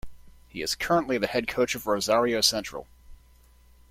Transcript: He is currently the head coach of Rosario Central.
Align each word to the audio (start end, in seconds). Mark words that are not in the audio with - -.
He 0.47 0.63
is 0.63 0.73
currently 0.73 1.19
the 1.19 1.27
head 1.27 1.47
coach 1.47 1.75
of 1.75 1.85
Rosario 1.85 2.41
Central. 2.41 2.87